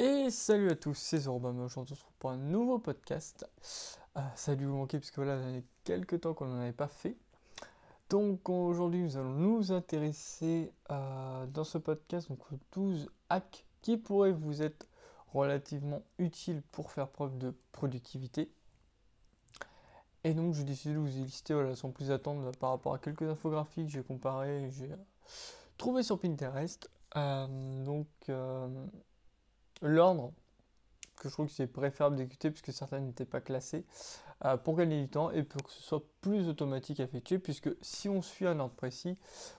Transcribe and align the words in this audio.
Et 0.00 0.30
salut 0.30 0.70
à 0.70 0.76
tous, 0.76 0.94
c'est 0.94 1.18
Zorbam, 1.18 1.58
aujourd'hui 1.58 1.92
on 1.92 1.96
se 1.96 2.00
retrouve 2.04 2.18
pour 2.20 2.30
un 2.30 2.36
nouveau 2.36 2.78
podcast. 2.78 3.44
Euh, 4.16 4.20
ça 4.36 4.52
a 4.52 4.54
dû 4.54 4.64
vous 4.64 4.76
manquer 4.76 5.00
puisque 5.00 5.16
voilà, 5.16 5.40
il 5.48 5.56
y 5.56 5.58
a 5.58 5.62
quelques 5.82 6.20
temps 6.20 6.34
qu'on 6.34 6.46
n'en 6.46 6.60
avait 6.60 6.70
pas 6.70 6.86
fait. 6.86 7.16
Donc 8.08 8.48
aujourd'hui 8.48 9.02
nous 9.02 9.16
allons 9.16 9.32
nous 9.32 9.72
intéresser 9.72 10.70
euh, 10.92 11.46
dans 11.46 11.64
ce 11.64 11.78
podcast 11.78 12.28
donc, 12.28 12.38
aux 12.52 12.58
12 12.74 13.10
hacks 13.28 13.66
qui 13.82 13.96
pourraient 13.96 14.30
vous 14.30 14.62
être 14.62 14.86
relativement 15.34 16.04
utiles 16.18 16.62
pour 16.70 16.92
faire 16.92 17.08
preuve 17.08 17.36
de 17.36 17.52
productivité. 17.72 18.52
Et 20.22 20.32
donc 20.32 20.54
j'ai 20.54 20.62
décidé 20.62 20.94
de 20.94 21.00
vous 21.00 21.16
y 21.16 21.24
lister 21.24 21.54
voilà, 21.54 21.74
sans 21.74 21.90
plus 21.90 22.12
attendre 22.12 22.52
par 22.60 22.70
rapport 22.70 22.94
à 22.94 23.00
quelques 23.00 23.22
infographies 23.22 23.84
que 23.84 23.90
j'ai 23.90 24.04
comparées, 24.04 24.70
j'ai 24.70 24.90
trouvé 25.76 26.04
sur 26.04 26.20
Pinterest. 26.20 26.88
Euh, 27.16 27.84
donc 27.84 28.06
l'ordre 29.82 30.32
que 31.18 31.28
je 31.28 31.34
trouve 31.34 31.46
que 31.46 31.52
c'est 31.52 31.66
préférable 31.66 32.16
d'exécuter 32.16 32.50
puisque 32.50 32.72
certaines 32.72 33.06
n'étaient 33.06 33.24
pas 33.24 33.40
classées 33.40 33.84
euh, 34.44 34.56
pour 34.56 34.76
gagner 34.76 35.00
du 35.02 35.08
temps 35.08 35.30
et 35.30 35.42
pour 35.42 35.62
que 35.62 35.70
ce 35.70 35.82
soit 35.82 36.02
plus 36.20 36.48
automatique 36.48 37.00
à 37.00 37.04
effectuer 37.04 37.38
puisque 37.38 37.70
si 37.82 38.08
on 38.08 38.22
suit 38.22 38.46
un 38.46 38.58
ordre 38.60 38.74
précis, 38.74 39.16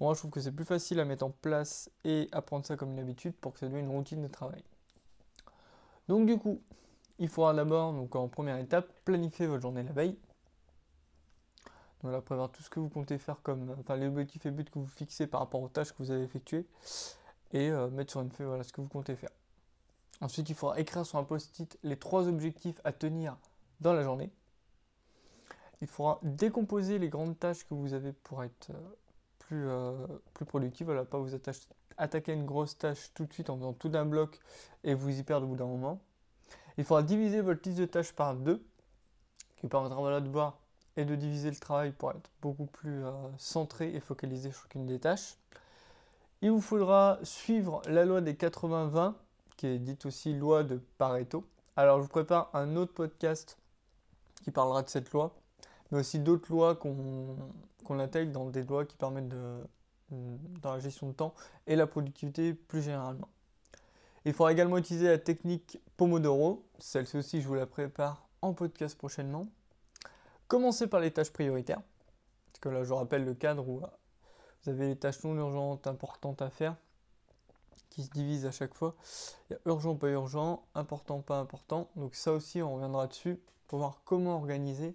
moi 0.00 0.14
je 0.14 0.20
trouve 0.20 0.30
que 0.30 0.40
c'est 0.40 0.52
plus 0.52 0.64
facile 0.64 0.98
à 1.00 1.04
mettre 1.04 1.24
en 1.24 1.30
place 1.30 1.90
et 2.04 2.28
à 2.32 2.40
prendre 2.42 2.64
ça 2.64 2.76
comme 2.76 2.92
une 2.92 3.00
habitude 3.00 3.34
pour 3.34 3.52
que 3.52 3.58
ça 3.58 3.66
devienne 3.66 3.84
une 3.86 3.90
routine 3.90 4.22
de 4.22 4.28
travail. 4.28 4.64
Donc 6.08 6.26
du 6.26 6.38
coup, 6.38 6.60
il 7.18 7.28
faudra 7.28 7.54
d'abord, 7.54 7.92
donc 7.92 8.16
en 8.16 8.28
première 8.28 8.58
étape, 8.58 8.90
planifier 9.04 9.46
votre 9.46 9.62
journée 9.62 9.82
la 9.82 9.92
veille. 9.92 10.18
Voilà, 12.02 12.20
prévoir 12.20 12.50
tout 12.50 12.62
ce 12.62 12.70
que 12.70 12.80
vous 12.80 12.88
comptez 12.88 13.16
faire 13.18 13.40
comme, 13.42 13.76
enfin 13.78 13.96
les 13.96 14.06
objectifs 14.06 14.44
et 14.46 14.50
buts 14.50 14.64
que 14.64 14.78
vous 14.78 14.88
fixez 14.88 15.28
par 15.28 15.40
rapport 15.40 15.62
aux 15.62 15.68
tâches 15.68 15.92
que 15.92 15.98
vous 15.98 16.10
avez 16.10 16.24
effectuées 16.24 16.66
et 17.52 17.70
euh, 17.70 17.88
mettre 17.90 18.10
sur 18.10 18.22
une 18.22 18.30
feuille 18.30 18.64
ce 18.64 18.72
que 18.72 18.80
vous 18.80 18.88
comptez 18.88 19.14
faire. 19.14 19.30
Ensuite, 20.22 20.48
il 20.48 20.54
faudra 20.54 20.78
écrire 20.78 21.04
sur 21.04 21.18
un 21.18 21.24
post-it 21.24 21.76
les 21.82 21.96
trois 21.96 22.28
objectifs 22.28 22.80
à 22.84 22.92
tenir 22.92 23.36
dans 23.80 23.92
la 23.92 24.04
journée. 24.04 24.30
Il 25.80 25.88
faudra 25.88 26.20
décomposer 26.22 27.00
les 27.00 27.08
grandes 27.08 27.36
tâches 27.36 27.64
que 27.64 27.74
vous 27.74 27.92
avez 27.92 28.12
pour 28.12 28.44
être 28.44 28.70
euh, 28.70 28.96
plus, 29.40 29.68
euh, 29.68 30.06
plus 30.32 30.44
productif. 30.44 30.86
Voilà, 30.86 31.04
pas 31.04 31.18
vous 31.18 31.34
attaquer 31.98 32.30
à 32.30 32.34
une 32.36 32.46
grosse 32.46 32.78
tâche 32.78 33.10
tout 33.14 33.26
de 33.26 33.32
suite 33.32 33.50
en 33.50 33.56
faisant 33.56 33.72
tout 33.72 33.88
d'un 33.88 34.06
bloc 34.06 34.38
et 34.84 34.94
vous 34.94 35.10
y 35.10 35.24
perdre 35.24 35.44
au 35.44 35.50
bout 35.50 35.56
d'un 35.56 35.66
moment. 35.66 36.00
Il 36.78 36.84
faudra 36.84 37.02
diviser 37.02 37.40
votre 37.40 37.68
liste 37.68 37.80
de 37.80 37.86
tâches 37.86 38.12
par 38.12 38.36
deux, 38.36 38.64
qui 39.56 39.66
permettra 39.66 39.98
voilà, 39.98 40.20
de 40.20 40.28
voir 40.28 40.60
et 40.96 41.04
de 41.04 41.16
diviser 41.16 41.50
le 41.50 41.56
travail 41.56 41.90
pour 41.90 42.12
être 42.12 42.30
beaucoup 42.40 42.66
plus 42.66 43.04
euh, 43.04 43.10
centré 43.38 43.92
et 43.92 43.98
focalisé 43.98 44.52
sur 44.52 44.62
chacune 44.62 44.86
des 44.86 45.00
tâches. 45.00 45.36
Il 46.42 46.52
vous 46.52 46.60
faudra 46.60 47.18
suivre 47.24 47.82
la 47.86 48.04
loi 48.04 48.20
des 48.20 48.34
80-20 48.34 49.14
qui 49.62 49.68
est 49.68 49.78
dite 49.78 50.06
aussi 50.06 50.32
loi 50.32 50.64
de 50.64 50.80
Pareto. 50.98 51.46
Alors 51.76 51.98
je 51.98 52.02
vous 52.02 52.08
prépare 52.08 52.50
un 52.52 52.74
autre 52.74 52.92
podcast 52.94 53.56
qui 54.42 54.50
parlera 54.50 54.82
de 54.82 54.88
cette 54.88 55.12
loi, 55.12 55.36
mais 55.92 56.00
aussi 56.00 56.18
d'autres 56.18 56.50
lois 56.50 56.74
qu'on 56.74 57.36
intègre 58.00 58.32
dans 58.32 58.50
des 58.50 58.64
lois 58.64 58.84
qui 58.84 58.96
permettent 58.96 59.28
de, 59.28 59.60
dans 60.10 60.72
la 60.72 60.80
gestion 60.80 61.06
de 61.06 61.12
temps 61.12 61.32
et 61.68 61.76
la 61.76 61.86
productivité 61.86 62.54
plus 62.54 62.82
généralement. 62.82 63.28
Il 64.24 64.32
faudra 64.32 64.50
également 64.50 64.78
utiliser 64.78 65.06
la 65.06 65.18
technique 65.18 65.78
Pomodoro, 65.96 66.66
celle-ci 66.80 67.18
aussi 67.18 67.40
je 67.40 67.46
vous 67.46 67.54
la 67.54 67.66
prépare 67.66 68.26
en 68.40 68.54
podcast 68.54 68.98
prochainement. 68.98 69.46
Commencez 70.48 70.88
par 70.88 70.98
les 70.98 71.12
tâches 71.12 71.32
prioritaires, 71.32 71.82
parce 72.52 72.58
que 72.60 72.68
là 72.68 72.82
je 72.82 72.92
rappelle 72.92 73.24
le 73.24 73.34
cadre 73.34 73.68
où 73.68 73.80
vous 74.64 74.68
avez 74.68 74.88
les 74.88 74.96
tâches 74.96 75.22
non 75.22 75.36
urgentes 75.36 75.86
importantes 75.86 76.42
à 76.42 76.50
faire, 76.50 76.74
qui 77.90 78.02
se 78.02 78.10
divise 78.10 78.46
à 78.46 78.50
chaque 78.50 78.74
fois. 78.74 78.94
Il 79.48 79.54
y 79.54 79.56
a 79.56 79.60
urgent, 79.66 79.94
pas 79.94 80.08
urgent, 80.08 80.64
important, 80.74 81.20
pas 81.20 81.38
important. 81.38 81.90
Donc 81.96 82.14
ça 82.14 82.32
aussi, 82.32 82.62
on 82.62 82.74
reviendra 82.74 83.06
dessus 83.06 83.38
pour 83.68 83.78
voir 83.78 84.00
comment 84.04 84.36
organiser 84.36 84.94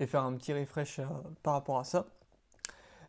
et 0.00 0.06
faire 0.06 0.22
un 0.22 0.34
petit 0.36 0.52
refresh 0.52 0.98
euh, 0.98 1.04
par 1.42 1.54
rapport 1.54 1.78
à 1.78 1.84
ça. 1.84 2.06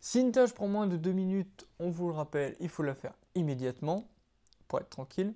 Si 0.02 0.22
une 0.22 0.31
tâche 0.31 0.53
prend 0.53 0.68
moins 0.68 0.88
de 0.88 0.98
2 0.98 1.12
minutes, 1.12 1.68
on 1.80 1.90
vous 1.90 2.08
le 2.08 2.14
rappelle, 2.14 2.56
il 2.59 2.69
faut 2.69 2.84
la 2.84 2.96
faire 2.96 3.14
immédiatement 3.36 4.08
pour 4.68 4.80
être 4.80 4.90
tranquille. 4.90 5.34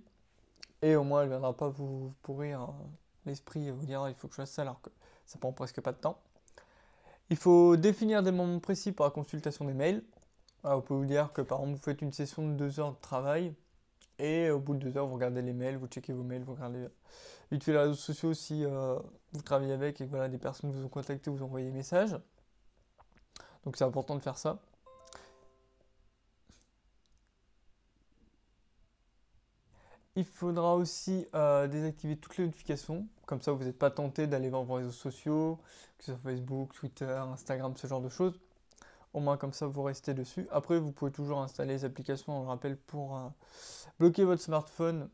Et 0.82 0.96
au 0.96 1.04
moins, 1.04 1.22
elle 1.22 1.30
ne 1.30 1.34
viendra 1.34 1.56
pas 1.56 1.70
vous 1.70 2.14
pourrir 2.22 2.62
euh, 2.62 2.68
l'esprit 3.26 3.68
et 3.68 3.72
vous 3.72 3.86
dire 3.86 4.08
il 4.08 4.16
faut 4.16 4.28
que 4.28 4.34
je 4.34 4.42
fasse 4.42 4.52
ça 4.52 4.64
alors 4.64 4.82
que 4.82 4.90
ça 5.26 5.38
prend 5.40 5.52
presque 5.54 5.82
pas 5.82 5.92
de 5.92 5.98
temps. 5.98 6.20
Il 7.30 7.38
faut 7.38 7.78
définir 7.78 8.22
des 8.22 8.32
moments 8.32 8.60
précis 8.60 8.92
pour 8.92 9.06
la 9.06 9.12
consultation 9.12 9.66
des 9.66 9.74
mails. 9.74 10.04
on 10.64 10.82
peut 10.82 10.94
vous 10.94 11.06
dire 11.06 11.32
que 11.34 11.42
par 11.42 11.60
exemple 11.60 11.78
vous 11.78 11.84
faites 11.84 12.02
une 12.02 12.12
session 12.12 12.48
de 12.48 12.54
2 12.54 12.80
heures 12.80 12.92
de 12.92 13.00
travail, 13.00 13.54
et 14.20 14.50
au 14.52 14.60
bout 14.60 14.76
de 14.76 14.80
deux 14.90 14.98
heures, 14.98 15.08
vous 15.08 15.16
regardez 15.16 15.42
les 15.42 15.54
mails, 15.54 15.78
vous 15.78 15.88
checkez 15.88 16.14
vos 16.14 16.24
mails, 16.24 16.44
vous 16.44 16.54
regardez 16.54 16.88
vite 17.52 17.64
fait 17.64 17.72
les 17.72 17.80
réseaux 17.80 17.94
sociaux 17.94 18.34
si 18.34 18.66
euh, 18.66 18.98
vous 19.34 19.42
travaillez 19.42 19.74
avec 19.74 20.02
et 20.02 20.06
que 20.06 20.10
voilà, 20.10 20.30
des 20.30 20.38
personnes 20.38 20.72
vous 20.72 20.84
ont 20.86 20.90
contacté, 20.90 21.30
vous 21.30 21.44
envoyez 21.44 21.68
des 21.68 21.72
messages. 21.72 22.18
Donc 23.66 23.78
c'est 23.78 23.84
important 23.86 24.16
de 24.16 24.22
faire 24.22 24.38
ça. 24.38 24.60
Il 30.16 30.26
faudra 30.26 30.76
aussi 30.76 31.26
euh, 31.34 31.68
désactiver 31.68 32.18
toutes 32.18 32.38
les 32.38 32.46
notifications, 32.46 33.08
comme 33.26 33.42
ça 33.42 33.52
vous 33.52 33.64
n'êtes 33.64 33.80
pas 33.80 33.90
tenté 33.90 34.28
d'aller 34.28 34.50
voir 34.50 34.64
vos 34.64 34.76
réseaux 34.76 34.92
sociaux, 34.92 35.60
que 35.98 36.06
ce 36.06 36.12
soit 36.12 36.22
Facebook, 36.22 36.74
Twitter, 36.74 37.06
Instagram, 37.06 37.76
ce 37.76 37.88
genre 37.88 38.02
de 38.02 38.10
choses. 38.10 38.40
Au 39.14 39.20
moins 39.20 39.38
comme 39.38 39.54
ça 39.54 39.68
vous 39.68 39.84
restez 39.84 40.14
dessus. 40.14 40.48
Après 40.52 40.80
vous 40.80 40.92
pouvez 40.92 41.12
toujours 41.12 41.42
installer 41.42 41.74
les 41.74 41.86
applications, 41.86 42.40
on 42.40 42.42
le 42.42 42.48
rappelle, 42.48 42.78
pour 42.78 43.18
euh, 43.18 43.28
bloquer 44.00 44.24
votre 44.24 44.42
smartphone 44.42 45.10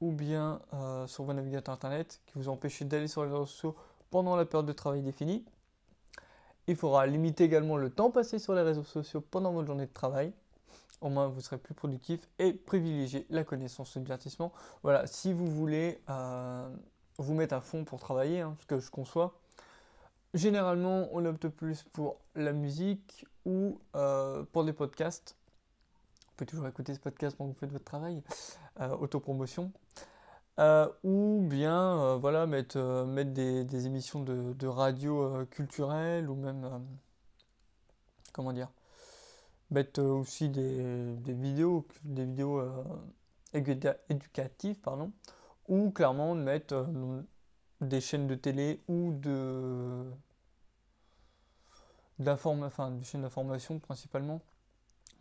ou 0.00 0.12
bien 0.12 0.60
euh, 0.72 1.06
sur 1.06 1.24
vos 1.24 1.32
navigateurs 1.32 1.74
internet 1.74 2.20
qui 2.26 2.34
vous 2.36 2.48
empêchent 2.48 2.82
d'aller 2.82 3.08
sur 3.08 3.24
les 3.24 3.30
réseaux 3.30 3.46
sociaux 3.46 3.76
pendant 4.10 4.36
la 4.36 4.44
période 4.44 4.66
de 4.66 4.72
travail 4.72 5.02
définie. 5.02 5.44
Il 6.66 6.76
faudra 6.76 7.06
limiter 7.06 7.44
également 7.44 7.76
le 7.76 7.90
temps 7.90 8.10
passé 8.10 8.38
sur 8.38 8.54
les 8.54 8.62
réseaux 8.62 8.84
sociaux 8.84 9.20
pendant 9.20 9.52
votre 9.52 9.66
journée 9.66 9.86
de 9.86 9.92
travail. 9.92 10.32
Au 11.00 11.10
moins, 11.10 11.28
vous 11.28 11.40
serez 11.40 11.58
plus 11.58 11.74
productif 11.74 12.26
et 12.38 12.54
privilégier 12.54 13.26
la 13.28 13.44
connaissance 13.44 13.94
et 13.94 13.98
le 13.98 14.04
divertissement. 14.04 14.52
Voilà, 14.82 15.06
si 15.06 15.32
vous 15.32 15.46
voulez 15.46 16.00
euh, 16.08 16.68
vous 17.18 17.34
mettre 17.34 17.54
à 17.54 17.60
fond 17.60 17.84
pour 17.84 18.00
travailler, 18.00 18.40
hein, 18.40 18.56
ce 18.60 18.66
que 18.66 18.80
je 18.80 18.90
conçois, 18.90 19.38
Généralement, 20.34 21.08
on 21.12 21.24
opte 21.26 21.46
plus 21.46 21.84
pour 21.84 22.18
la 22.34 22.52
musique 22.52 23.24
ou 23.44 23.78
euh, 23.94 24.44
pour 24.52 24.64
des 24.64 24.72
podcasts. 24.72 25.36
Vous 26.26 26.32
pouvez 26.36 26.46
toujours 26.46 26.66
écouter 26.66 26.94
ce 26.94 27.00
podcast 27.00 27.36
pendant 27.36 27.50
que 27.50 27.54
vous 27.54 27.60
faites 27.60 27.72
votre 27.72 27.84
travail, 27.84 28.22
euh, 28.80 28.96
autopromotion. 28.96 29.72
Euh, 30.60 30.88
ou 31.02 31.44
bien 31.48 32.16
voilà, 32.16 32.46
mettre, 32.46 33.04
mettre 33.06 33.32
des, 33.32 33.86
émissions 33.86 34.20
de, 34.20 34.66
radio 34.66 35.44
culturelles 35.50 36.30
ou 36.30 36.36
même, 36.36 36.68
comment 38.32 38.52
dire, 38.52 38.68
mettre 39.70 40.00
aussi 40.02 40.48
des, 40.48 41.16
vidéos, 41.26 41.86
des 42.04 42.24
vidéos 42.24 42.62
éducatives, 43.52 44.80
pardon, 44.80 45.12
ou 45.66 45.90
clairement 45.90 46.36
mettre 46.36 46.86
des 47.80 48.00
chaînes 48.00 48.28
de 48.28 48.36
télé 48.36 48.80
ou 48.86 49.12
de 49.12 50.04
enfin, 52.20 52.90
des 52.90 53.04
chaînes 53.04 53.22
d'information 53.22 53.78
principalement. 53.78 54.40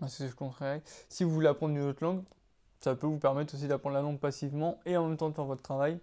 C'est 0.02 0.10
ce 0.10 0.24
que 0.24 0.30
je 0.30 0.36
conseillerais. 0.36 0.82
Si 1.10 1.24
vous 1.24 1.32
voulez 1.32 1.48
apprendre 1.48 1.76
une 1.76 1.84
autre 1.84 2.04
langue, 2.04 2.24
ça 2.82 2.96
peut 2.96 3.08
vous 3.08 3.20
permettre 3.20 3.56
aussi 3.56 3.68
d'apprendre 3.68 3.96
la 3.96 4.02
langue 4.02 4.20
passivement 4.20 4.80
et 4.86 4.98
en 4.98 5.08
même 5.08 5.18
temps 5.18 5.30
de 5.30 5.36
faire 5.36 5.46
votre 5.46 5.62
travail. 5.62 6.00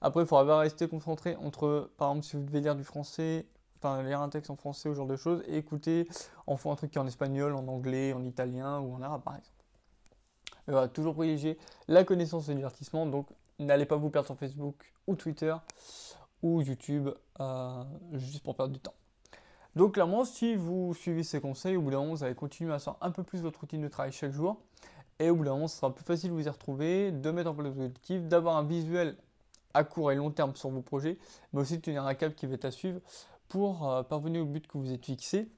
Après, 0.00 0.22
il 0.22 0.26
faudra 0.26 0.58
rester 0.58 0.86
concentré 0.88 1.36
entre, 1.36 1.90
par 1.96 2.10
exemple, 2.10 2.26
si 2.26 2.36
vous 2.36 2.42
devez 2.42 2.60
lire 2.60 2.76
du 2.76 2.84
français, 2.84 3.46
enfin 3.78 4.02
lire 4.02 4.20
un 4.20 4.28
texte 4.28 4.50
en 4.50 4.56
français 4.56 4.88
ou 4.88 4.92
ce 4.92 4.98
genre 4.98 5.06
de 5.06 5.16
choses, 5.16 5.42
et 5.46 5.56
écouter 5.56 6.06
en 6.46 6.56
fond 6.56 6.70
un 6.70 6.76
truc 6.76 6.90
qui 6.90 6.98
est 6.98 7.00
en 7.00 7.06
espagnol, 7.06 7.54
en 7.54 7.66
anglais, 7.66 8.12
en 8.12 8.24
italien 8.24 8.80
ou 8.80 8.94
en 8.94 9.02
arabe 9.02 9.22
par 9.22 9.36
exemple. 9.36 9.54
Et 10.68 10.72
voilà, 10.72 10.88
toujours 10.88 11.14
privilégier 11.14 11.58
la 11.88 12.04
connaissance 12.04 12.48
et 12.48 12.52
le 12.52 12.56
divertissement, 12.56 13.06
donc 13.06 13.28
n'allez 13.58 13.86
pas 13.86 13.96
vous 13.96 14.10
perdre 14.10 14.26
sur 14.26 14.36
Facebook 14.36 14.92
ou 15.06 15.16
Twitter 15.16 15.54
ou 16.42 16.60
YouTube 16.60 17.08
euh, 17.40 17.84
juste 18.12 18.42
pour 18.44 18.54
perdre 18.54 18.72
du 18.72 18.80
temps. 18.80 18.94
Donc 19.78 19.94
clairement, 19.94 20.24
si 20.24 20.56
vous 20.56 20.92
suivez 20.92 21.22
ces 21.22 21.40
conseils, 21.40 21.76
au 21.76 21.82
bout 21.82 21.92
d'un 21.92 22.00
moment, 22.00 22.12
vous 22.12 22.24
allez 22.24 22.34
continuer 22.34 22.74
à 22.74 22.80
faire 22.80 22.96
un 23.00 23.12
peu 23.12 23.22
plus 23.22 23.42
votre 23.42 23.60
routine 23.60 23.80
de 23.80 23.86
travail 23.86 24.10
chaque 24.10 24.32
jour. 24.32 24.60
Et 25.20 25.30
au 25.30 25.36
bout 25.36 25.44
d'un 25.44 25.52
moment, 25.52 25.68
ce 25.68 25.76
sera 25.76 25.94
plus 25.94 26.04
facile 26.04 26.30
de 26.30 26.34
vous 26.34 26.44
y 26.44 26.48
retrouver, 26.48 27.12
de 27.12 27.30
mettre 27.30 27.48
en 27.48 27.54
place 27.54 27.68
vos 27.68 27.84
objectifs, 27.84 28.24
d'avoir 28.24 28.56
un 28.56 28.64
visuel 28.64 29.16
à 29.74 29.84
court 29.84 30.10
et 30.10 30.16
long 30.16 30.32
terme 30.32 30.56
sur 30.56 30.70
vos 30.70 30.82
projets, 30.82 31.16
mais 31.52 31.60
aussi 31.60 31.76
de 31.76 31.82
tenir 31.82 32.04
un 32.04 32.14
cap 32.16 32.34
qui 32.34 32.46
va 32.46 32.54
être 32.54 32.64
à 32.64 32.72
suivre 32.72 33.00
pour 33.46 33.88
euh, 33.88 34.02
parvenir 34.02 34.42
au 34.42 34.46
but 34.46 34.66
que 34.66 34.78
vous 34.78 34.92
êtes 34.92 35.06
fixé. 35.06 35.48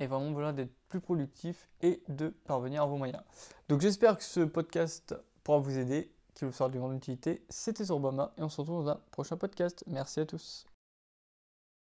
Et 0.00 0.06
vraiment, 0.06 0.32
voilà, 0.32 0.54
d'être 0.54 0.72
plus 0.88 1.00
productif 1.00 1.68
et 1.82 2.02
de 2.08 2.30
parvenir 2.46 2.84
à 2.84 2.86
vos 2.86 2.96
moyens. 2.96 3.22
Donc 3.68 3.82
j'espère 3.82 4.16
que 4.16 4.24
ce 4.24 4.40
podcast 4.40 5.14
pourra 5.42 5.58
vous 5.58 5.76
aider, 5.76 6.10
qu'il 6.34 6.48
vous 6.48 6.54
sera 6.54 6.70
de 6.70 6.78
grande 6.78 6.96
utilité. 6.96 7.44
C'était 7.50 7.84
sur 7.84 7.96
Obama 7.96 8.32
et 8.38 8.42
on 8.42 8.48
se 8.48 8.62
retrouve 8.62 8.82
dans 8.82 8.92
un 8.92 9.00
prochain 9.10 9.36
podcast. 9.36 9.84
Merci 9.88 10.20
à 10.20 10.24
tous. 10.24 10.64